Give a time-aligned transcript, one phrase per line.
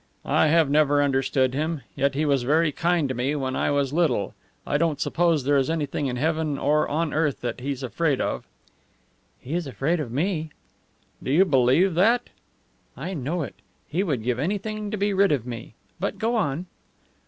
[0.25, 1.81] "I have never understood him.
[1.95, 4.33] Yet he was very kind to me when I was little.
[4.65, 8.47] I don't suppose there is anything in heaven or on earth that he's afraid of."
[9.39, 10.49] "He is afraid of me."
[11.21, 12.31] "Do you believe that?"
[12.97, 13.53] "I know it.
[13.87, 15.75] He would give anything to be rid of me.
[15.99, 16.65] But go on."